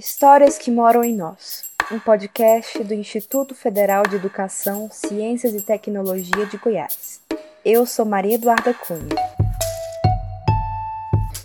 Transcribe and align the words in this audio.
Histórias 0.00 0.56
que 0.56 0.70
moram 0.70 1.04
em 1.04 1.14
nós. 1.14 1.62
Um 1.92 2.00
podcast 2.00 2.82
do 2.82 2.94
Instituto 2.94 3.54
Federal 3.54 4.02
de 4.04 4.16
Educação, 4.16 4.88
Ciências 4.90 5.52
e 5.52 5.60
Tecnologia 5.60 6.46
de 6.46 6.56
Goiás. 6.56 7.20
Eu 7.62 7.84
sou 7.84 8.06
Maria 8.06 8.36
Eduarda 8.36 8.72
Cunha. 8.72 9.14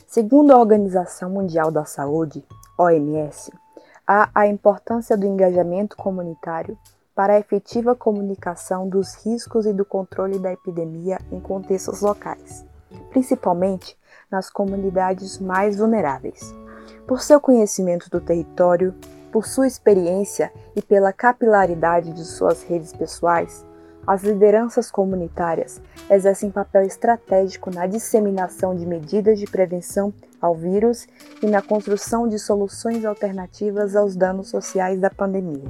Segundo 0.07 0.51
a 0.51 0.57
Organização 0.57 1.29
Mundial 1.29 1.69
da 1.69 1.83
Saúde, 1.83 2.45
OMS, 2.77 3.51
há 4.07 4.29
a 4.33 4.47
importância 4.47 5.17
do 5.17 5.27
engajamento 5.27 5.97
comunitário 5.97 6.77
para 7.13 7.33
a 7.33 7.39
efetiva 7.39 7.93
comunicação 7.93 8.87
dos 8.87 9.15
riscos 9.25 9.65
e 9.65 9.73
do 9.73 9.83
controle 9.83 10.39
da 10.39 10.53
epidemia 10.53 11.19
em 11.29 11.41
contextos 11.41 11.99
locais, 11.99 12.65
principalmente 13.09 13.97
nas 14.31 14.49
comunidades 14.49 15.39
mais 15.39 15.77
vulneráveis. 15.77 16.55
Por 17.07 17.21
seu 17.21 17.39
conhecimento 17.39 18.09
do 18.09 18.19
território, 18.19 18.93
por 19.31 19.45
sua 19.45 19.67
experiência 19.67 20.51
e 20.75 20.81
pela 20.81 21.11
capilaridade 21.11 22.13
de 22.13 22.23
suas 22.23 22.63
redes 22.63 22.93
pessoais, 22.93 23.65
as 24.07 24.23
lideranças 24.23 24.91
comunitárias 24.91 25.81
exercem 26.09 26.51
papel 26.51 26.83
estratégico 26.83 27.73
na 27.73 27.87
disseminação 27.87 28.75
de 28.75 28.85
medidas 28.85 29.39
de 29.39 29.45
prevenção 29.45 30.13
ao 30.39 30.53
vírus 30.53 31.07
e 31.41 31.47
na 31.47 31.61
construção 31.61 32.27
de 32.27 32.37
soluções 32.37 33.03
alternativas 33.03 33.95
aos 33.95 34.15
danos 34.15 34.49
sociais 34.49 34.99
da 34.99 35.09
pandemia. 35.09 35.65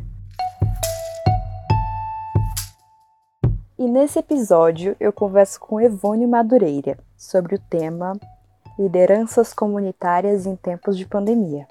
E 3.77 3.87
nesse 3.87 4.19
episódio 4.19 4.95
eu 4.99 5.11
converso 5.13 5.59
com 5.59 5.79
Evônio 5.79 6.27
Madureira 6.27 6.97
sobre 7.17 7.55
o 7.55 7.59
tema 7.59 8.13
Lideranças 8.77 9.53
Comunitárias 9.53 10.45
em 10.45 10.53
Tempos 10.53 10.97
de 10.97 11.05
Pandemia. 11.05 11.65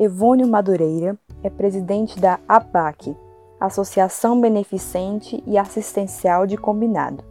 Evônio 0.00 0.48
Madureira 0.48 1.16
é 1.44 1.48
presidente 1.48 2.18
da 2.18 2.40
ABAC, 2.48 3.16
Associação 3.60 4.40
Beneficente 4.40 5.40
e 5.46 5.56
Assistencial 5.56 6.44
de 6.44 6.56
Combinado, 6.56 7.22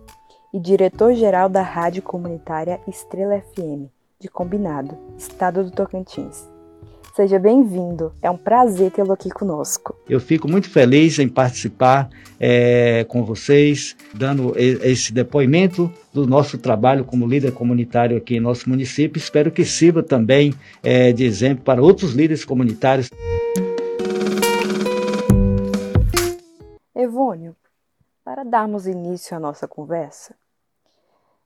e 0.54 0.60
diretor-geral 0.60 1.50
da 1.50 1.62
Rádio 1.62 2.02
Comunitária 2.02 2.80
Estrela 2.88 3.42
FM, 3.42 3.92
de 4.20 4.30
Combinado, 4.30 4.98
Estado 5.18 5.66
do 5.66 5.72
Tocantins. 5.72 6.57
Seja 7.18 7.40
bem-vindo, 7.40 8.14
é 8.22 8.30
um 8.30 8.38
prazer 8.38 8.92
tê-lo 8.92 9.12
aqui 9.12 9.32
conosco. 9.32 9.96
Eu 10.08 10.20
fico 10.20 10.48
muito 10.48 10.70
feliz 10.70 11.18
em 11.18 11.28
participar 11.28 12.12
é, 12.40 13.06
com 13.06 13.26
vocês, 13.26 13.98
dando 14.14 14.54
esse 14.56 15.12
depoimento 15.12 15.92
do 16.14 16.28
nosso 16.28 16.60
trabalho 16.60 17.04
como 17.04 17.26
líder 17.26 17.54
comunitário 17.54 18.16
aqui 18.16 18.36
em 18.36 18.40
nosso 18.40 18.70
município. 18.70 19.18
Espero 19.18 19.52
que 19.52 19.66
sirva 19.66 20.04
também 20.04 20.54
é, 20.84 21.12
de 21.12 21.26
exemplo 21.26 21.64
para 21.64 21.82
outros 21.82 22.14
líderes 22.14 22.46
comunitários. 22.46 23.10
Evônio, 26.96 27.56
para 28.24 28.44
darmos 28.44 28.86
início 28.86 29.36
à 29.36 29.40
nossa 29.40 29.68
conversa, 29.68 30.36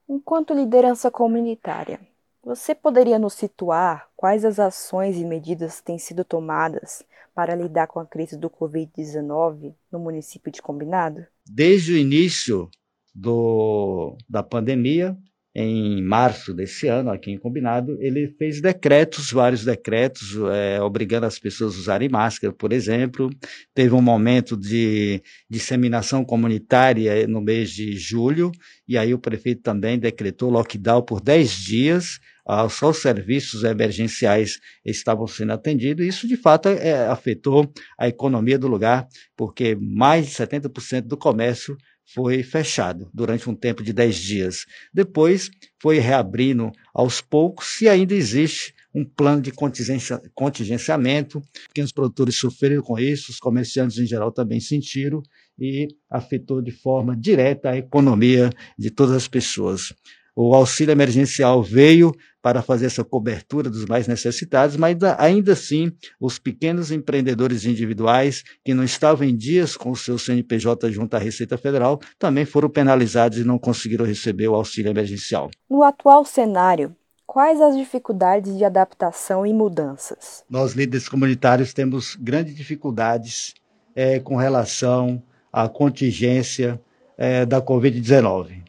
enquanto 0.10 0.54
liderança 0.54 1.10
comunitária, 1.10 1.98
você 2.44 2.74
poderia 2.74 3.20
nos 3.20 3.34
situar 3.34 4.10
quais 4.16 4.44
as 4.44 4.60
ações 4.60 5.18
e 5.18 5.26
medidas 5.26 5.82
têm 5.82 5.98
sido 5.98 6.24
tomadas 6.24 7.04
para 7.34 7.56
lidar 7.56 7.88
com 7.88 8.00
a 8.00 8.06
crise 8.06 8.38
do 8.38 8.50
Covid-19 8.50 9.74
no 9.92 10.00
município 10.00 10.52
de 10.52 10.62
Combinado? 10.62 11.26
Desde 11.48 11.94
o 11.94 11.98
início 11.98 12.70
do, 13.14 14.18
da 14.30 14.42
pandemia, 14.44 15.18
em 15.54 16.02
março 16.02 16.54
desse 16.54 16.88
ano, 16.88 17.12
aqui 17.12 17.30
em 17.30 17.38
Combinado, 17.38 17.98
ele 18.00 18.28
fez 18.38 18.62
decretos, 18.62 19.32
vários 19.32 19.66
decretos, 19.66 20.38
é, 20.54 20.82
obrigando 20.82 21.26
as 21.26 21.38
pessoas 21.38 21.76
a 21.76 21.80
usarem 21.80 22.08
máscara, 22.08 22.54
por 22.54 22.72
exemplo. 22.72 23.30
Teve 23.74 23.94
um 23.94 24.02
momento 24.02 24.56
de 24.56 25.22
disseminação 25.50 26.24
comunitária 26.24 27.28
no 27.28 27.42
mês 27.42 27.72
de 27.72 27.98
julho, 27.98 28.50
e 28.88 28.98
aí 28.98 29.14
o 29.14 29.20
prefeito 29.20 29.62
também 29.62 30.00
decretou 30.00 30.50
lockdown 30.50 31.02
por 31.02 31.20
10 31.20 31.52
dias, 31.52 32.20
ah, 32.46 32.68
só 32.70 32.90
os 32.90 33.02
serviços 33.02 33.64
emergenciais 33.64 34.60
estavam 34.86 35.28
sendo 35.28 35.54
atendidos, 35.54 36.06
isso 36.06 36.28
de 36.28 36.36
fato 36.36 36.70
é, 36.70 37.08
afetou 37.08 37.72
a 37.98 38.08
economia 38.08 38.58
do 38.58 38.68
lugar, 38.68 39.08
porque 39.36 39.78
mais 39.80 40.28
de 40.28 40.34
70% 40.34 41.02
do 41.02 41.18
comércio 41.18 41.78
foi 42.14 42.44
fechado 42.44 43.10
durante 43.14 43.50
um 43.50 43.56
tempo 43.56 43.84
de 43.84 43.94
10 43.94 44.16
dias. 44.18 44.66
Depois 44.94 45.50
foi 45.82 46.00
reabrindo 46.00 46.72
aos 46.94 47.22
poucos 47.22 47.82
e 47.82 47.88
ainda 47.88 48.14
existe 48.14 48.74
um 48.94 49.06
plano 49.06 49.42
de 49.42 49.52
contingencia, 49.52 50.22
contingenciamento. 50.34 51.42
Pequenos 51.68 51.92
produtores 51.92 52.38
sofreram 52.38 52.82
com 52.82 53.00
isso, 53.00 53.32
os 53.32 53.40
comerciantes 53.40 53.98
em 53.98 54.06
geral 54.06 54.32
também 54.32 54.60
sentiram 54.60 55.22
e 55.58 55.88
afetou 56.10 56.62
de 56.62 56.72
forma 56.72 57.16
direta 57.16 57.70
a 57.70 57.78
economia 57.78 58.50
de 58.78 58.92
todas 58.92 59.16
as 59.16 59.28
pessoas. 59.28 59.94
O 60.36 60.54
auxílio 60.54 60.92
emergencial 60.92 61.62
veio 61.62 62.14
para 62.42 62.62
fazer 62.62 62.88
essa 62.88 63.04
cobertura 63.04 63.70
dos 63.70 63.86
mais 63.86 64.08
necessitados, 64.08 64.76
mas 64.76 64.98
ainda 65.18 65.54
assim, 65.54 65.92
os 66.20 66.40
pequenos 66.40 66.92
empreendedores 66.92 67.66
individuais 67.66 68.44
que 68.64 68.74
não 68.74 68.84
estavam 68.84 69.28
em 69.28 69.36
dias 69.36 69.78
com 69.78 69.92
o 69.92 69.96
seu 69.96 70.18
CNPJ 70.18 70.92
junto 70.92 71.16
à 71.16 71.20
Receita 71.20 71.58
Federal 71.58 72.00
também 72.18 72.46
foram 72.46 72.70
penalizados 72.70 73.38
e 73.38 73.44
não 73.44 73.60
conseguiram 73.60 74.06
receber 74.06 74.48
o 74.48 74.56
auxílio 74.56 74.90
emergencial. 74.90 75.50
No 75.70 75.84
atual 75.84 76.26
cenário, 76.26 76.96
quais 77.26 77.62
as 77.62 77.78
dificuldades 77.78 78.58
de 78.58 78.66
adaptação 78.66 79.46
e 79.46 79.54
mudanças? 79.54 80.44
Nós, 80.50 80.74
líderes 80.74 81.08
comunitários, 81.08 81.74
temos 81.74 82.16
grandes 82.16 82.56
dificuldades 82.56 83.54
é, 83.96 84.20
com 84.20 84.36
relação 84.36 85.22
à 85.52 85.70
contingência 85.70 86.82
é, 87.18 87.46
da 87.46 87.62
Covid-19. 87.62 88.61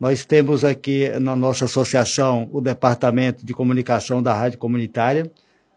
Nós 0.00 0.24
temos 0.24 0.64
aqui 0.64 1.10
na 1.20 1.36
nossa 1.36 1.66
associação 1.66 2.48
o 2.50 2.62
departamento 2.62 3.44
de 3.44 3.52
comunicação 3.52 4.22
da 4.22 4.32
rádio 4.32 4.58
comunitária, 4.58 5.30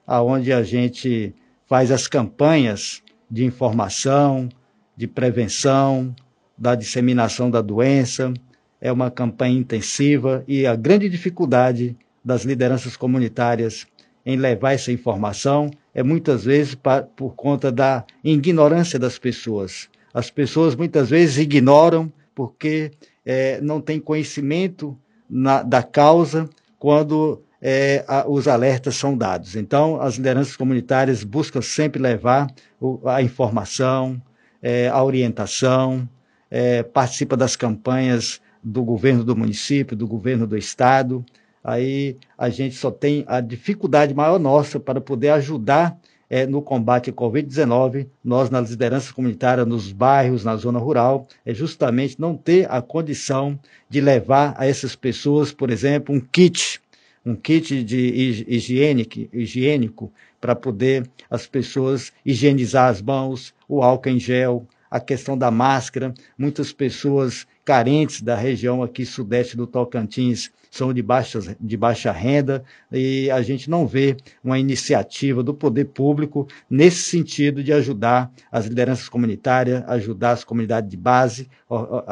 aonde 0.07 0.53
a 0.53 0.63
gente 0.63 1.35
faz 1.67 1.91
as 1.91 2.07
campanhas 2.07 3.03
de 3.29 3.44
informação, 3.44 4.47
de 4.95 5.07
prevenção, 5.07 6.16
da 6.57 6.73
disseminação 6.73 7.51
da 7.51 7.59
doença. 7.59 8.34
É 8.79 8.89
uma 8.94 9.11
campanha 9.11 9.59
intensiva 9.59 10.41
e 10.47 10.66
a 10.66 10.73
grande 10.73 11.09
dificuldade 11.09 11.97
das 12.23 12.45
lideranças 12.45 12.95
comunitárias 12.95 13.85
em 14.25 14.38
levar 14.38 14.72
essa 14.72 14.90
informação 14.94 15.69
é 15.94 16.01
muitas 16.01 16.45
vezes 16.45 16.78
por 17.17 17.35
conta 17.35 17.69
da 17.69 18.05
ignorância 18.23 18.97
das 18.97 19.19
pessoas. 19.19 19.90
As 20.13 20.31
pessoas 20.31 20.75
muitas 20.75 21.09
vezes 21.09 21.40
ignoram 21.40 22.09
porque 22.34 22.91
é, 23.25 23.59
não 23.61 23.79
tem 23.79 24.00
conhecimento 24.00 24.97
na, 25.29 25.63
da 25.63 25.81
causa 25.81 26.50
quando 26.78 27.41
é, 27.61 28.03
a, 28.07 28.28
os 28.28 28.47
alertas 28.47 28.95
são 28.95 29.17
dados. 29.17 29.56
Então, 29.56 30.01
as 30.01 30.16
lideranças 30.16 30.57
comunitárias 30.57 31.23
buscam 31.23 31.61
sempre 31.61 32.01
levar 32.01 32.47
o, 32.79 33.07
a 33.07 33.22
informação, 33.22 34.22
é, 34.61 34.89
a 34.89 35.01
orientação, 35.01 36.07
é, 36.51 36.84
participa 36.84 37.38
das 37.38 37.56
campanhas 37.56 38.41
do 38.61 38.84
governo 38.84 39.23
do 39.23 39.35
município, 39.35 39.95
do 39.95 40.07
governo 40.07 40.45
do 40.45 40.57
estado. 40.57 41.25
Aí 41.63 42.17
a 42.38 42.50
gente 42.50 42.75
só 42.75 42.91
tem 42.91 43.23
a 43.28 43.40
dificuldade 43.40 44.13
maior 44.13 44.40
nossa 44.40 44.79
para 44.79 45.00
poder 45.00 45.29
ajudar 45.29 45.97
é, 46.29 46.45
no 46.45 46.61
combate 46.61 47.09
à 47.09 47.13
Covid-19, 47.13 48.07
nós, 48.23 48.50
nas 48.50 48.69
lideranças 48.69 49.11
comunitárias, 49.11 49.67
nos 49.67 49.91
bairros, 49.91 50.44
na 50.44 50.56
zona 50.56 50.79
rural, 50.79 51.28
é 51.45 51.53
justamente 51.53 52.19
não 52.19 52.35
ter 52.35 52.69
a 52.72 52.81
condição 52.81 53.59
de 53.89 54.01
levar 54.01 54.53
a 54.57 54.66
essas 54.66 54.95
pessoas, 54.95 55.51
por 55.51 55.69
exemplo, 55.69 56.13
um 56.13 56.19
kit, 56.19 56.81
um 57.25 57.35
kit 57.35 57.84
de 57.84 58.44
higiênico, 58.47 59.28
higiênico 59.31 60.11
para 60.41 60.56
poder 60.56 61.09
as 61.29 61.47
pessoas 61.47 62.11
higienizar 62.25 62.90
as 62.90 63.02
mãos, 63.02 63.53
o 63.67 63.81
álcool 63.81 64.09
em 64.09 64.19
gel, 64.19 64.67
a 64.93 64.99
questão 64.99 65.35
da 65.35 65.49
máscara. 65.49 66.13
Muitas 66.37 66.72
pessoas 66.72 67.47
carentes 67.66 68.22
da 68.22 68.35
região 68.35 68.84
aqui 68.84 69.07
sudeste 69.07 69.57
do 69.57 69.66
Tocantins 69.66 70.51
são 70.69 70.93
de, 70.93 71.01
baixas, 71.01 71.55
de 71.59 71.75
baixa 71.75 72.11
renda 72.11 72.63
e 72.91 73.31
a 73.31 73.41
gente 73.41 73.72
não 73.72 73.87
vê 73.87 74.16
uma 74.43 74.59
iniciativa 74.59 75.41
do 75.41 75.51
poder 75.51 75.85
público 75.85 76.47
nesse 76.69 77.09
sentido 77.09 77.63
de 77.63 77.73
ajudar 77.73 78.31
as 78.51 78.67
lideranças 78.67 79.09
comunitárias, 79.09 79.84
ajudar 79.87 80.31
as 80.31 80.43
comunidades 80.43 80.91
de 80.91 80.97
base, 80.97 81.49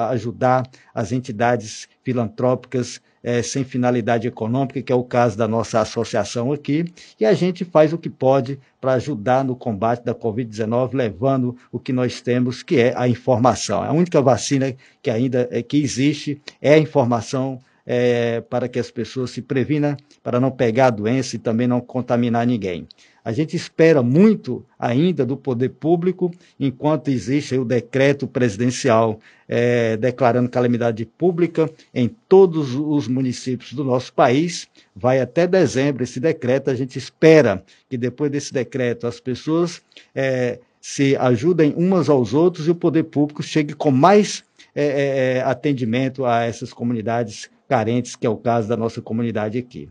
ajudar 0.10 0.68
as 0.92 1.12
entidades 1.12 1.88
filantrópicas 2.04 3.00
é, 3.24 3.42
sem 3.42 3.64
finalidade 3.64 4.28
econômica, 4.28 4.82
que 4.82 4.92
é 4.92 4.96
o 4.96 5.04
caso 5.04 5.38
da 5.38 5.48
nossa 5.48 5.80
associação 5.80 6.52
aqui, 6.52 6.86
e 7.20 7.26
a 7.26 7.34
gente 7.34 7.64
faz 7.64 7.94
o 7.94 7.98
que 7.98 8.10
pode 8.10 8.60
para 8.80 8.94
ajudar 8.94 9.44
no 9.44 9.56
combate 9.56 10.04
da 10.04 10.16
Covid-19, 10.16 10.94
levando 10.94 11.56
o 11.72 11.80
que 11.80 11.94
nós 11.94 12.22
temos, 12.22 12.64
que 12.64 12.80
é 12.80 12.94
a 12.98 13.08
informação. 13.08 13.84
A 13.84 13.92
única 13.92 14.22
vacina 14.22 14.76
que 15.02 15.10
ainda 15.10 15.48
é, 15.52 15.62
que 15.62 15.78
existe 15.78 16.42
é 16.62 16.74
a 16.74 16.80
informação 16.80 17.60
é, 17.86 18.42
para 18.42 18.68
que 18.68 18.80
as 18.80 18.92
pessoas 18.92 19.32
se 19.32 19.42
previnam 19.42 19.96
para 20.24 20.40
não 20.40 20.52
pegar 20.52 20.88
a 20.88 20.92
doença 20.92 21.36
e 21.36 21.40
também 21.40 21.68
não 21.68 21.82
contaminar 21.82 22.46
ninguém. 22.46 22.88
A 23.24 23.32
gente 23.32 23.56
espera 23.56 24.02
muito 24.02 24.66
ainda 24.80 25.24
do 25.24 25.38
poder 25.38 25.70
público, 25.70 26.32
enquanto 26.60 27.10
existe 27.10 27.56
o 27.56 27.64
decreto 27.64 28.28
presidencial 28.28 29.20
é, 29.48 29.96
declarando 29.96 30.50
calamidade 30.50 31.06
pública 31.06 31.70
em 31.94 32.08
todos 32.28 32.74
os 32.74 33.08
municípios 33.08 33.74
do 33.74 33.84
nosso 33.84 34.12
país. 34.14 34.68
Vai 34.96 35.22
até 35.22 35.46
dezembro 35.46 36.04
esse 36.04 36.20
decreto. 36.20 36.72
A 36.72 36.76
gente 36.76 36.98
espera 36.98 37.64
que 37.88 37.98
depois 37.98 38.32
desse 38.32 38.52
decreto 38.52 39.06
as 39.06 39.20
pessoas 39.20 39.82
é, 40.16 40.60
se 40.80 41.16
ajudem 41.18 41.76
umas 41.78 42.10
aos 42.10 42.34
outros 42.34 42.68
e 42.68 42.72
o 42.72 42.76
poder 42.76 43.04
público 43.04 43.44
chegue 43.44 43.76
com 43.76 43.92
mais 43.92 44.44
é, 44.74 44.84
é, 44.84 45.38
é 45.38 45.42
atendimento 45.42 46.26
a 46.26 46.44
essas 46.44 46.74
comunidades 46.74 47.52
carentes, 47.72 48.18
que 48.18 48.28
é 48.28 48.30
o 48.30 48.36
caso 48.36 48.68
da 48.68 48.76
nossa 48.76 49.02
comunidade 49.02 49.58
aqui. 49.58 49.90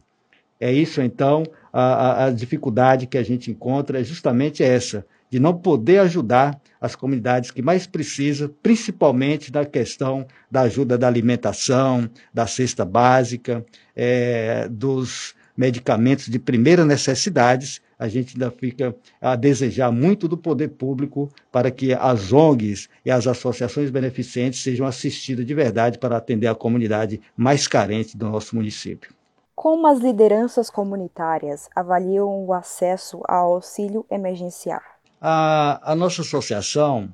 É 0.60 0.70
isso, 0.70 1.00
então, 1.00 1.44
a, 1.72 2.26
a, 2.26 2.30
dificuldade 2.30 3.06
que 3.06 3.16
a 3.16 3.22
gente 3.22 3.50
encontra 3.50 3.98
é 3.98 4.04
justamente 4.04 4.62
essa, 4.62 5.06
de 5.30 5.40
não 5.40 5.56
poder 5.56 6.00
ajudar 6.00 6.60
as 6.78 6.94
comunidades 6.94 7.50
que 7.50 7.62
mais 7.62 7.86
precisam, 7.86 8.54
principalmente 8.62 9.50
da 9.50 9.64
questão 9.64 10.26
da 10.50 10.60
ajuda 10.62 10.98
da 10.98 11.06
alimentação, 11.06 12.06
da 12.34 12.46
cesta 12.46 12.84
básica, 12.84 13.64
é, 13.96 14.68
dos 14.68 15.34
medicamentos 15.56 16.26
de 16.26 16.38
primeira 16.38 16.84
necessidade, 16.84 17.80
a 18.00 18.08
gente 18.08 18.34
ainda 18.34 18.50
fica 18.50 18.96
a 19.20 19.36
desejar 19.36 19.92
muito 19.92 20.26
do 20.26 20.38
poder 20.38 20.68
público 20.68 21.30
para 21.52 21.70
que 21.70 21.92
as 21.92 22.32
ONGs 22.32 22.88
e 23.04 23.10
as 23.10 23.26
associações 23.26 23.90
beneficentes 23.90 24.62
sejam 24.62 24.86
assistidas 24.86 25.44
de 25.44 25.54
verdade 25.54 25.98
para 25.98 26.16
atender 26.16 26.46
a 26.46 26.54
comunidade 26.54 27.20
mais 27.36 27.68
carente 27.68 28.16
do 28.16 28.30
nosso 28.30 28.56
município. 28.56 29.12
Como 29.54 29.86
as 29.86 30.00
lideranças 30.00 30.70
comunitárias 30.70 31.68
avaliam 31.76 32.46
o 32.46 32.54
acesso 32.54 33.20
ao 33.28 33.52
auxílio 33.52 34.06
emergencial? 34.10 34.80
A, 35.20 35.92
a 35.92 35.94
nossa 35.94 36.22
associação 36.22 37.12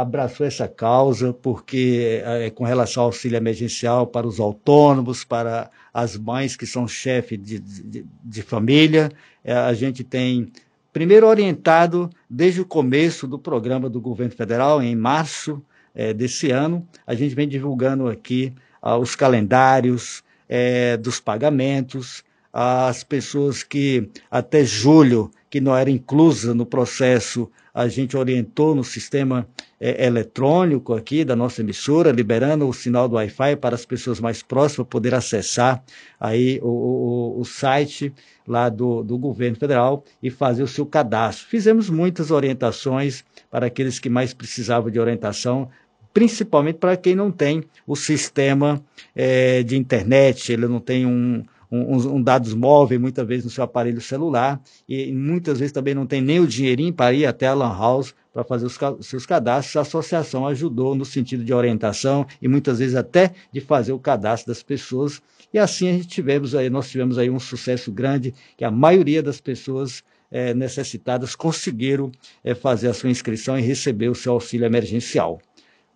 abraçou 0.00 0.46
essa 0.46 0.68
causa 0.68 1.32
porque, 1.32 2.22
é, 2.24 2.50
com 2.50 2.64
relação 2.64 3.02
ao 3.02 3.08
auxílio 3.08 3.36
emergencial 3.36 4.06
para 4.06 4.26
os 4.26 4.38
autônomos, 4.38 5.24
para 5.24 5.70
as 5.92 6.16
mães 6.16 6.56
que 6.56 6.66
são 6.66 6.86
chefes 6.86 7.38
de, 7.42 7.58
de, 7.58 8.06
de 8.24 8.42
família, 8.42 9.10
é, 9.42 9.52
a 9.52 9.72
gente 9.74 10.04
tem 10.04 10.52
primeiro 10.92 11.26
orientado 11.26 12.08
desde 12.30 12.60
o 12.60 12.64
começo 12.64 13.26
do 13.26 13.38
programa 13.38 13.90
do 13.90 14.00
governo 14.00 14.34
federal, 14.34 14.80
em 14.80 14.94
março 14.94 15.60
é, 15.94 16.14
desse 16.14 16.50
ano, 16.52 16.86
a 17.04 17.14
gente 17.14 17.34
vem 17.34 17.48
divulgando 17.48 18.08
aqui 18.08 18.52
ah, 18.80 18.96
os 18.96 19.16
calendários, 19.16 20.22
é, 20.48 20.96
dos 20.96 21.18
pagamentos, 21.18 22.22
as 22.52 23.02
pessoas 23.02 23.64
que 23.64 24.08
até 24.30 24.64
julho, 24.64 25.30
que 25.50 25.60
não 25.60 25.76
era 25.76 25.90
inclusa 25.90 26.54
no 26.54 26.64
processo, 26.64 27.50
a 27.78 27.86
gente 27.86 28.16
orientou 28.16 28.74
no 28.74 28.82
sistema 28.82 29.46
é, 29.80 30.04
eletrônico 30.04 30.94
aqui 30.94 31.24
da 31.24 31.36
nossa 31.36 31.60
emissora, 31.60 32.10
liberando 32.10 32.68
o 32.68 32.72
sinal 32.72 33.08
do 33.08 33.14
Wi-Fi 33.14 33.54
para 33.54 33.76
as 33.76 33.86
pessoas 33.86 34.18
mais 34.18 34.42
próximas 34.42 34.88
poder 34.88 35.14
acessar 35.14 35.80
aí 36.18 36.58
o, 36.60 36.66
o, 36.66 37.40
o 37.40 37.44
site 37.44 38.12
lá 38.44 38.68
do, 38.68 39.04
do 39.04 39.16
governo 39.16 39.56
federal 39.56 40.02
e 40.20 40.28
fazer 40.28 40.64
o 40.64 40.66
seu 40.66 40.84
cadastro. 40.84 41.46
Fizemos 41.46 41.88
muitas 41.88 42.32
orientações 42.32 43.24
para 43.48 43.66
aqueles 43.66 44.00
que 44.00 44.10
mais 44.10 44.34
precisavam 44.34 44.90
de 44.90 44.98
orientação, 44.98 45.68
principalmente 46.12 46.78
para 46.78 46.96
quem 46.96 47.14
não 47.14 47.30
tem 47.30 47.62
o 47.86 47.94
sistema 47.94 48.82
é, 49.14 49.62
de 49.62 49.76
internet, 49.76 50.52
ele 50.52 50.66
não 50.66 50.80
tem 50.80 51.06
um, 51.06 51.44
um, 51.70 52.16
um, 52.16 52.22
dados 52.22 52.54
móveis, 52.54 53.00
muitas 53.00 53.26
vezes 53.26 53.44
no 53.44 53.50
seu 53.50 53.64
aparelho 53.64 54.00
celular, 54.00 54.60
e 54.88 55.12
muitas 55.12 55.58
vezes 55.58 55.72
também 55.72 55.94
não 55.94 56.06
tem 56.06 56.20
nem 56.20 56.40
o 56.40 56.46
dinheirinho 56.46 56.92
para 56.92 57.12
ir 57.12 57.26
até 57.26 57.46
a 57.46 57.54
Lan 57.54 57.76
House 57.76 58.14
para 58.32 58.44
fazer 58.44 58.66
os 58.66 58.78
seus 59.06 59.26
cadastros. 59.26 59.76
A 59.76 59.80
associação 59.80 60.46
ajudou 60.46 60.94
no 60.94 61.04
sentido 61.04 61.44
de 61.44 61.52
orientação 61.52 62.26
e 62.40 62.48
muitas 62.48 62.78
vezes 62.78 62.94
até 62.94 63.32
de 63.52 63.60
fazer 63.60 63.92
o 63.92 63.98
cadastro 63.98 64.52
das 64.52 64.62
pessoas. 64.62 65.20
E 65.52 65.58
assim 65.58 65.88
a 65.88 65.92
gente 65.92 66.08
tivemos 66.08 66.54
aí, 66.54 66.70
nós 66.70 66.88
tivemos 66.88 67.18
aí 67.18 67.30
um 67.30 67.40
sucesso 67.40 67.90
grande, 67.90 68.34
que 68.56 68.64
a 68.64 68.70
maioria 68.70 69.22
das 69.22 69.40
pessoas 69.40 70.02
é, 70.30 70.52
necessitadas 70.54 71.34
conseguiram 71.34 72.12
é, 72.44 72.54
fazer 72.54 72.88
a 72.88 72.94
sua 72.94 73.10
inscrição 73.10 73.58
e 73.58 73.62
receber 73.62 74.08
o 74.08 74.14
seu 74.14 74.32
auxílio 74.32 74.66
emergencial. 74.66 75.40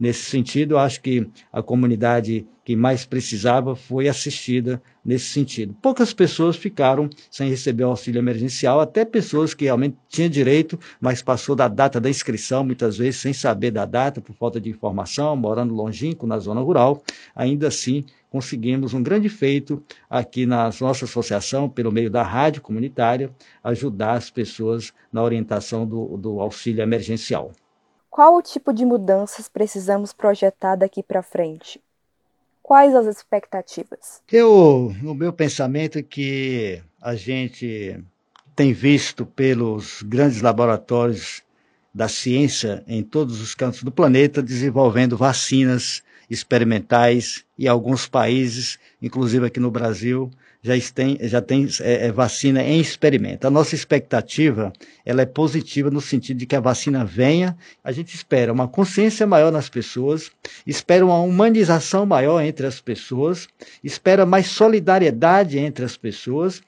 Nesse 0.02 0.24
sentido, 0.24 0.78
acho 0.78 1.00
que 1.00 1.28
a 1.52 1.62
comunidade 1.62 2.44
que 2.64 2.74
mais 2.74 3.06
precisava 3.06 3.76
foi 3.76 4.08
assistida 4.08 4.82
nesse 5.04 5.26
sentido. 5.26 5.76
Poucas 5.80 6.12
pessoas 6.12 6.56
ficaram 6.56 7.08
sem 7.30 7.48
receber 7.48 7.84
o 7.84 7.90
auxílio 7.90 8.18
emergencial, 8.18 8.80
até 8.80 9.04
pessoas 9.04 9.54
que 9.54 9.66
realmente 9.66 9.96
tinham 10.08 10.28
direito, 10.28 10.76
mas 11.00 11.22
passou 11.22 11.54
da 11.54 11.68
data 11.68 12.00
da 12.00 12.10
inscrição, 12.10 12.64
muitas 12.64 12.98
vezes 12.98 13.20
sem 13.20 13.32
saber 13.32 13.70
da 13.70 13.84
data, 13.84 14.20
por 14.20 14.34
falta 14.34 14.60
de 14.60 14.70
informação, 14.70 15.36
morando 15.36 15.72
longínquo 15.72 16.26
na 16.26 16.40
zona 16.40 16.60
rural. 16.60 17.00
Ainda 17.32 17.68
assim, 17.68 18.04
conseguimos 18.28 18.94
um 18.94 19.04
grande 19.04 19.28
feito 19.28 19.80
aqui 20.10 20.46
na 20.46 20.68
nossa 20.80 21.04
associação, 21.04 21.68
pelo 21.68 21.92
meio 21.92 22.10
da 22.10 22.24
rádio 22.24 22.60
comunitária, 22.60 23.30
ajudar 23.62 24.14
as 24.14 24.30
pessoas 24.30 24.92
na 25.12 25.22
orientação 25.22 25.86
do, 25.86 26.16
do 26.16 26.40
auxílio 26.40 26.82
emergencial. 26.82 27.52
Qual 28.12 28.36
o 28.36 28.42
tipo 28.42 28.74
de 28.74 28.84
mudanças 28.84 29.48
precisamos 29.48 30.12
projetar 30.12 30.76
daqui 30.76 31.02
para 31.02 31.22
frente? 31.22 31.80
Quais 32.62 32.94
as 32.94 33.06
expectativas? 33.06 34.20
Eu, 34.30 34.94
o 35.02 35.14
meu 35.14 35.32
pensamento 35.32 35.98
é 35.98 36.02
que 36.02 36.82
a 37.00 37.14
gente 37.14 37.98
tem 38.54 38.74
visto 38.74 39.24
pelos 39.24 40.02
grandes 40.02 40.42
laboratórios 40.42 41.42
da 41.92 42.06
ciência 42.06 42.84
em 42.86 43.02
todos 43.02 43.40
os 43.40 43.54
cantos 43.54 43.82
do 43.82 43.90
planeta 43.90 44.42
desenvolvendo 44.42 45.16
vacinas 45.16 46.02
experimentais 46.28 47.46
e 47.58 47.66
alguns 47.66 48.06
países, 48.06 48.78
inclusive 49.00 49.46
aqui 49.46 49.58
no 49.58 49.70
Brasil, 49.70 50.30
já 50.62 50.74
tem, 50.94 51.18
já 51.22 51.42
tem 51.42 51.66
é, 51.80 52.06
é, 52.06 52.12
vacina 52.12 52.62
em 52.62 52.80
experimento. 52.80 53.46
A 53.46 53.50
nossa 53.50 53.74
expectativa 53.74 54.72
ela 55.04 55.22
é 55.22 55.26
positiva 55.26 55.90
no 55.90 56.00
sentido 56.00 56.38
de 56.38 56.46
que 56.46 56.54
a 56.54 56.60
vacina 56.60 57.04
venha. 57.04 57.56
A 57.82 57.90
gente 57.90 58.14
espera 58.14 58.52
uma 58.52 58.68
consciência 58.68 59.26
maior 59.26 59.50
nas 59.50 59.68
pessoas, 59.68 60.30
espera 60.64 61.04
uma 61.04 61.18
humanização 61.20 62.06
maior 62.06 62.40
entre 62.40 62.66
as 62.66 62.80
pessoas, 62.80 63.48
espera 63.82 64.24
mais 64.24 64.46
solidariedade 64.46 65.58
entre 65.58 65.84
as 65.84 65.96
pessoas 65.96 66.62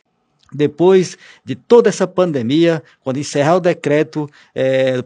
depois 0.55 1.19
de 1.45 1.55
toda 1.55 1.89
essa 1.89 2.07
pandemia, 2.07 2.83
quando 3.03 3.19
encerrar 3.19 3.57
o 3.57 3.61
decreto 3.61 4.31
é, 4.55 5.03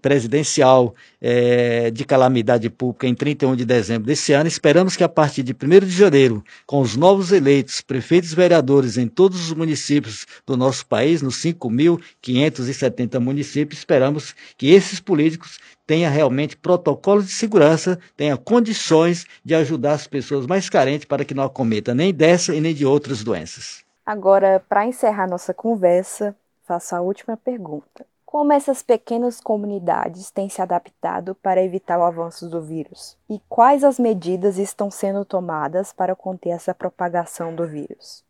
presidencial 0.00 0.94
é, 1.20 1.90
de 1.90 2.04
calamidade 2.04 2.68
pública 2.68 3.06
em 3.06 3.14
31 3.14 3.56
de 3.56 3.64
dezembro 3.64 4.06
desse 4.06 4.32
ano, 4.32 4.46
esperamos 4.46 4.96
que 4.96 5.02
a 5.02 5.08
partir 5.08 5.42
de 5.42 5.52
1 5.52 5.86
de 5.86 5.90
janeiro, 5.90 6.44
com 6.66 6.80
os 6.80 6.96
novos 6.96 7.32
eleitos, 7.32 7.80
prefeitos 7.80 8.32
e 8.32 8.36
vereadores 8.36 8.98
em 8.98 9.08
todos 9.08 9.40
os 9.40 9.54
municípios 9.54 10.26
do 10.46 10.56
nosso 10.56 10.84
país, 10.86 11.22
nos 11.22 11.36
5.570 11.36 13.18
municípios, 13.18 13.78
esperamos 13.78 14.34
que 14.56 14.70
esses 14.70 15.00
políticos 15.00 15.58
tenha 15.86 16.08
realmente 16.08 16.56
protocolos 16.56 17.26
de 17.26 17.32
segurança, 17.32 17.98
tenha 18.16 18.36
condições 18.36 19.26
de 19.44 19.54
ajudar 19.54 19.94
as 19.94 20.06
pessoas 20.06 20.46
mais 20.46 20.68
carentes 20.68 21.06
para 21.06 21.24
que 21.24 21.34
não 21.34 21.44
acometa 21.44 21.94
nem 21.94 22.12
dessa 22.12 22.54
e 22.54 22.60
nem 22.60 22.74
de 22.74 22.86
outras 22.86 23.22
doenças. 23.24 23.84
Agora, 24.04 24.64
para 24.68 24.86
encerrar 24.86 25.28
nossa 25.28 25.54
conversa, 25.54 26.34
faço 26.64 26.94
a 26.94 27.00
última 27.00 27.36
pergunta. 27.36 28.04
Como 28.24 28.52
essas 28.52 28.82
pequenas 28.82 29.40
comunidades 29.40 30.30
têm 30.30 30.48
se 30.48 30.62
adaptado 30.62 31.34
para 31.34 31.62
evitar 31.62 31.98
o 31.98 32.02
avanço 32.02 32.48
do 32.48 32.62
vírus? 32.62 33.16
E 33.28 33.38
quais 33.48 33.84
as 33.84 33.98
medidas 33.98 34.56
estão 34.56 34.90
sendo 34.90 35.24
tomadas 35.24 35.92
para 35.92 36.16
conter 36.16 36.50
essa 36.50 36.74
propagação 36.74 37.54
do 37.54 37.66
vírus? 37.66 38.24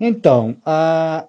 Então, 0.00 0.56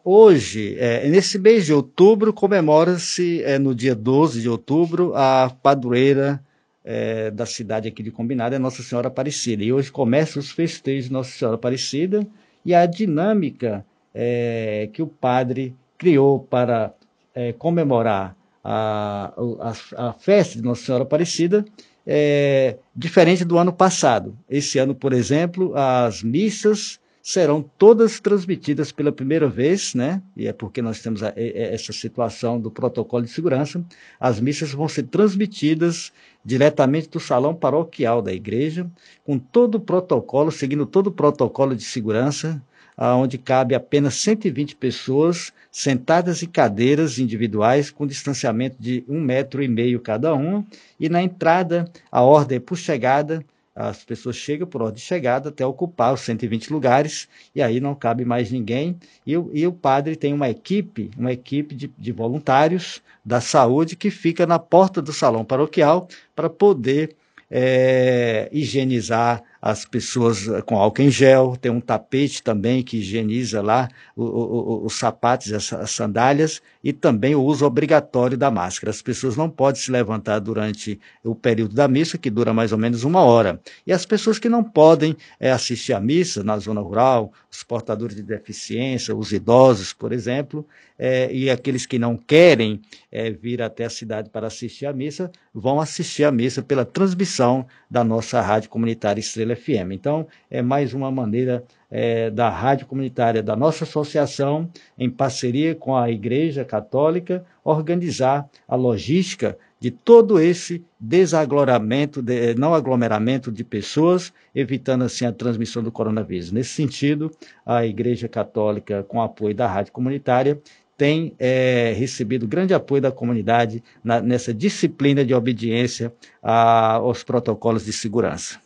hoje, 0.03 0.75
é, 0.79 1.07
nesse 1.07 1.37
mês 1.37 1.65
de 1.65 1.73
outubro, 1.73 2.33
comemora-se, 2.33 3.43
é, 3.43 3.59
no 3.59 3.75
dia 3.75 3.93
12 3.93 4.41
de 4.41 4.49
outubro, 4.49 5.13
a 5.15 5.51
padroeira 5.61 6.43
é, 6.83 7.29
da 7.29 7.45
cidade 7.45 7.87
aqui 7.87 8.01
de 8.01 8.09
Combinado, 8.09 8.55
é 8.55 8.57
Nossa 8.57 8.81
Senhora 8.81 9.09
Aparecida. 9.09 9.63
E 9.63 9.71
hoje 9.71 9.91
começam 9.91 10.39
os 10.39 10.49
festejos 10.49 11.05
de 11.05 11.13
Nossa 11.13 11.29
Senhora 11.29 11.55
Aparecida, 11.55 12.25
e 12.65 12.73
a 12.73 12.85
dinâmica 12.85 13.85
é, 14.13 14.89
que 14.93 15.01
o 15.01 15.07
padre 15.07 15.75
criou 15.97 16.39
para 16.39 16.93
é, 17.33 17.53
comemorar 17.53 18.35
a, 18.63 19.33
a, 19.59 20.09
a, 20.09 20.13
festa 20.13 20.55
de 20.55 20.63
Nossa 20.63 20.85
Senhora 20.85 21.03
Aparecida 21.03 21.65
é 22.05 22.77
diferente 22.95 23.43
do 23.43 23.57
ano 23.57 23.73
passado. 23.73 24.37
Esse 24.49 24.77
ano, 24.77 24.93
por 24.93 25.13
exemplo, 25.13 25.73
as 25.75 26.21
missas 26.21 26.99
serão 27.25 27.61
todas 27.61 28.19
transmitidas 28.19 28.91
pela 28.91 29.09
primeira 29.09 29.47
vez, 29.47 29.93
né? 29.93 30.21
E 30.35 30.45
é 30.45 30.51
porque 30.51 30.81
nós 30.81 31.01
temos 31.01 31.23
a, 31.23 31.31
essa 31.37 31.93
situação 31.93 32.59
do 32.59 32.69
protocolo 32.69 33.23
de 33.23 33.31
segurança. 33.31 33.81
As 34.19 34.41
missas 34.41 34.73
vão 34.73 34.89
ser 34.89 35.03
transmitidas 35.03 36.11
diretamente 36.43 37.09
do 37.09 37.21
salão 37.21 37.55
paroquial 37.55 38.21
da 38.21 38.33
igreja, 38.33 38.85
com 39.23 39.39
todo 39.39 39.75
o 39.75 39.79
protocolo, 39.79 40.51
seguindo 40.51 40.85
todo 40.85 41.07
o 41.07 41.11
protocolo 41.11 41.73
de 41.73 41.83
segurança, 41.83 42.61
onde 42.97 43.37
cabe 43.37 43.73
apenas 43.73 44.15
120 44.15 44.75
pessoas 44.75 45.53
sentadas 45.71 46.43
em 46.43 46.47
cadeiras 46.47 47.19
individuais 47.19 47.89
com 47.89 48.05
distanciamento 48.05 48.75
de 48.77 49.03
um 49.07 49.21
metro 49.21 49.63
e 49.63 49.67
meio 49.67 50.01
cada 50.01 50.35
um, 50.35 50.63
e 50.99 51.07
na 51.07 51.23
entrada 51.23 51.89
a 52.11 52.21
ordem 52.21 52.57
é 52.57 52.59
por 52.59 52.77
chegada, 52.77 53.43
as 53.75 54.03
pessoas 54.03 54.35
chegam 54.35 54.67
por 54.67 54.81
ordem 54.81 54.95
de 54.95 55.01
chegada 55.01 55.49
até 55.49 55.65
ocupar 55.65 56.13
os 56.13 56.21
120 56.21 56.71
lugares, 56.71 57.27
e 57.55 57.61
aí 57.61 57.79
não 57.79 57.95
cabe 57.95 58.23
mais 58.23 58.51
ninguém, 58.51 58.97
e, 59.25 59.35
o, 59.35 59.49
e 59.53 59.65
o 59.65 59.73
padre 59.73 60.15
tem 60.15 60.33
uma 60.33 60.49
equipe, 60.49 61.09
uma 61.17 61.31
equipe 61.31 61.73
de, 61.73 61.87
de 61.97 62.11
voluntários 62.11 63.01
da 63.25 63.41
saúde 63.41 63.95
que 63.95 64.11
fica 64.11 64.45
na 64.45 64.59
porta 64.59 65.01
do 65.01 65.11
salão 65.11 65.43
paroquial 65.43 66.07
para 66.35 66.49
poder 66.49 67.15
é, 67.49 68.49
higienizar 68.51 69.43
as 69.65 69.85
pessoas 69.85 70.45
eh, 70.45 70.61
com 70.61 70.77
álcool 70.77 71.03
em 71.03 71.09
gel, 71.09 71.55
tem 71.55 71.71
um 71.71 71.79
tapete 71.79 72.43
também 72.43 72.83
que 72.83 72.97
higieniza 72.97 73.61
lá 73.61 73.87
o, 74.13 74.25
o, 74.25 74.85
os 74.85 74.99
sapatos 74.99 75.47
e 75.47 75.55
as, 75.55 75.71
as, 75.71 75.91
sandálias, 75.91 76.61
e 76.83 76.91
também 76.91 77.33
o 77.33 77.41
uso 77.41 77.65
obrigatório 77.65 78.37
da 78.37 78.51
máscara. 78.51 78.89
As 78.89 79.01
pessoas 79.01 79.37
não 79.37 79.49
podem 79.49 79.81
se 79.81 79.89
levantar 79.89 80.39
durante 80.39 80.99
o 81.23 81.33
período 81.33 81.73
da 81.73 81.87
missa, 81.87 82.17
que 82.17 82.29
dura 82.29 82.53
mais 82.53 82.73
ou 82.73 82.77
menos 82.77 83.05
uma 83.05 83.21
hora. 83.21 83.57
E 83.87 83.93
as 83.93 84.05
pessoas 84.05 84.37
que 84.37 84.49
não 84.49 84.65
podem 84.65 85.15
é, 85.39 85.49
assistir 85.49 85.93
à 85.93 85.99
missa 86.01 86.43
na 86.43 86.59
zona 86.59 86.81
rural, 86.81 87.31
os 87.49 87.63
portadores 87.63 88.17
de 88.17 88.21
deficiência, 88.21 89.15
os 89.15 89.31
idosos, 89.31 89.93
por 89.93 90.11
exemplo, 90.11 90.67
é, 90.99 91.33
e 91.33 91.49
aqueles 91.49 91.85
que 91.85 91.97
não 91.97 92.17
querem 92.17 92.81
é, 93.09 93.31
vir 93.31 93.61
até 93.61 93.85
a 93.85 93.89
cidade 93.89 94.29
para 94.29 94.47
assistir 94.47 94.87
à 94.87 94.91
missa, 94.91 95.31
vão 95.53 95.79
assistir 95.79 96.23
à 96.23 96.31
missa 96.31 96.63
pela 96.63 96.83
transmissão 96.83 97.65
da 97.89 98.03
nossa 98.03 98.41
rádio 98.41 98.69
comunitária 98.69 99.19
Estrela 99.19 99.55
FM. 99.55 99.91
Então, 99.91 100.25
é 100.49 100.61
mais 100.61 100.93
uma 100.93 101.11
maneira 101.11 101.63
é, 101.91 102.31
da 102.31 102.49
rádio 102.49 102.87
comunitária 102.87 103.43
da 103.43 103.55
nossa 103.55 103.83
associação, 103.83 104.67
em 104.97 105.09
parceria 105.09 105.75
com 105.75 105.95
a 105.95 106.09
Igreja 106.09 106.65
Católica, 106.65 107.45
organizar 107.63 108.49
a 108.67 108.75
logística 108.75 109.57
de 109.79 109.91
todo 109.91 110.39
esse 110.39 110.83
desaglomeramento, 110.97 112.21
de, 112.21 112.55
não 112.55 112.73
aglomeramento 112.73 113.51
de 113.51 113.65
pessoas, 113.65 114.31
evitando 114.55 115.03
assim 115.03 115.25
a 115.25 115.31
transmissão 115.31 115.83
do 115.83 115.91
coronavírus. 115.91 116.53
Nesse 116.53 116.69
sentido, 116.69 117.29
a 117.65 117.85
Igreja 117.85 118.29
Católica, 118.29 119.03
com 119.03 119.21
apoio 119.21 119.53
da 119.53 119.67
rádio 119.67 119.91
comunitária, 119.91 120.59
tem 121.03 121.35
é, 121.37 121.93
recebido 121.97 122.47
grande 122.47 122.73
apoio 122.73 123.01
da 123.01 123.11
comunidade 123.11 123.83
na, 124.01 124.21
nessa 124.21 124.53
disciplina 124.53 125.25
de 125.25 125.35
obediência 125.35 126.13
a, 126.41 126.93
aos 126.93 127.25
protocolos 127.25 127.83
de 127.83 127.91
segurança. 127.91 128.57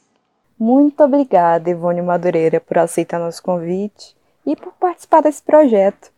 Muito 0.60 1.04
obrigada, 1.04 1.68
Ivone 1.68 2.04
Madureira, 2.04 2.60
por 2.60 2.78
aceitar 2.78 3.18
nosso 3.18 3.42
convite 3.42 4.16
e 4.46 4.56
por 4.56 4.72
participar 4.74 5.22
desse 5.22 5.42
projeto. 5.42 6.12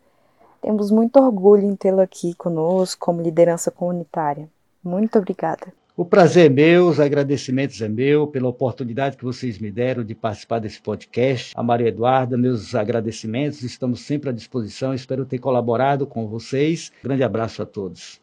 Temos 0.62 0.92
muito 0.92 1.18
orgulho 1.22 1.64
em 1.64 1.74
tê-lo 1.78 2.02
aqui 2.02 2.34
conosco 2.34 3.00
como 3.00 3.22
liderança 3.22 3.72
comunitária. 3.72 4.50
Muito 4.84 5.18
obrigada. 5.18 5.72
O 6.00 6.06
prazer 6.06 6.46
é 6.46 6.50
meu, 6.50 6.88
os 6.88 6.98
agradecimentos 6.98 7.82
é 7.82 7.90
meu 7.90 8.26
pela 8.26 8.48
oportunidade 8.48 9.18
que 9.18 9.26
vocês 9.26 9.60
me 9.60 9.70
deram 9.70 10.02
de 10.02 10.16
participar 10.16 10.60
desse 10.60 10.82
podcast. 10.82 11.54
A 11.58 11.62
Maria 11.62 11.90
Eduarda, 11.90 12.38
meus 12.38 12.74
agradecimentos, 12.74 13.64
estamos 13.64 14.00
sempre 14.00 14.30
à 14.30 14.32
disposição. 14.32 14.94
Espero 14.94 15.26
ter 15.26 15.40
colaborado 15.40 16.08
com 16.08 16.26
vocês. 16.26 16.90
Grande 17.04 17.22
abraço 17.22 17.62
a 17.62 17.66
todos. 17.66 18.18